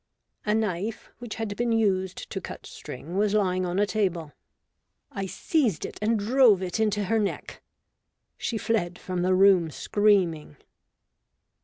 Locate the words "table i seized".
3.85-5.85